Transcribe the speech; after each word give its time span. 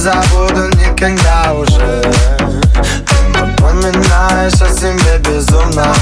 забуду 0.00 0.68
никогда 0.78 1.52
уже. 1.52 2.02
Ты 3.06 3.38
напоминаешь 3.38 4.54
о 4.54 4.68
себе 4.68 5.18
безумно. 5.18 5.94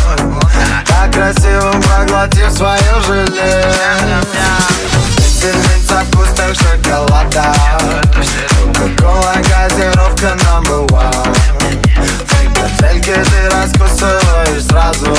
Так 0.87 1.12
красивым 1.12 1.83
проглотив 1.83 2.52
свое 2.52 2.79
желе. 3.07 3.65
Пепельница 5.16 6.05
пустых 6.12 6.55
шоколада 6.55 7.52
Кока-кола, 8.74 9.34
газировка 9.34 10.37
number 10.45 10.87
one? 10.91 11.37
Фрикадельки 12.27 13.15
ты 13.30 13.51
раскусываешь 13.51 14.65
сразу. 14.69 15.16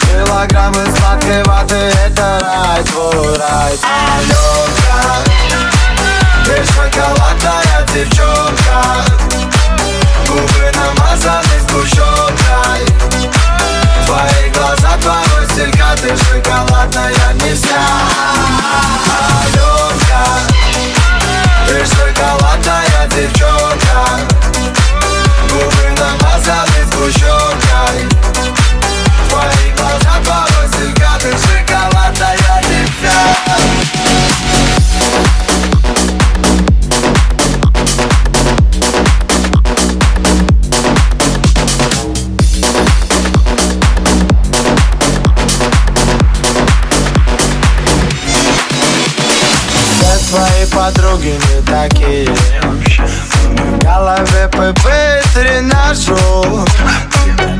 Килограммы 0.00 0.84
сладкой 0.98 1.42
ваты 1.44 1.92
Это 2.06 2.38
рай, 2.42 2.82
твой 2.84 3.36
рай 3.38 3.72
Аленка 3.82 4.67
шоколадная 7.98 8.04
девчонка 8.04 8.37
подруги 50.88 51.38
не 51.50 51.62
такие. 51.62 52.28
В 52.28 53.78
голове 53.84 54.48
ПП 54.48 54.86
тренажер 55.34 56.16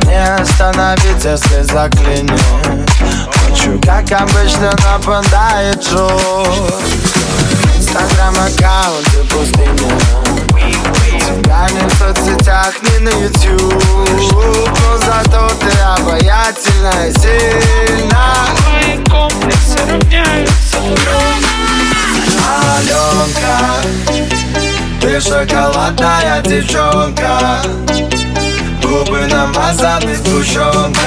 Не 0.07 0.35
остановить, 0.35 1.25
если 1.25 1.63
заклинит 1.63 2.41
Хочу, 3.31 3.79
как 3.81 4.11
обычно, 4.21 4.75
нападает 4.85 5.83
жор 5.83 6.49
Инстаграм 7.77 8.35
аккаунты 8.35 9.25
пустыня 9.31 9.99
Тебя 11.27 11.69
не 11.71 11.89
в 11.89 11.95
соцсетях, 11.99 12.75
не 12.83 12.99
на 13.01 13.11
YouTube 13.11 13.85
Но 14.83 14.99
зато 14.99 15.51
ты 15.61 15.79
обаятельна 15.81 17.09
и 17.09 17.13
Ты 25.19 25.25
шоколадная 25.25 26.41
девчонка. 26.43 27.61
Губы 28.81 29.27
намазаны 29.27 30.15
сгущенкой 30.15 30.98